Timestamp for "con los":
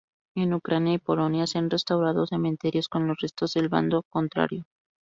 2.89-3.19